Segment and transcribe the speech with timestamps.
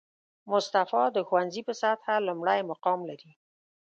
[0.51, 3.31] مصطفی د ښوونځي په سطحه لومړی مقام لري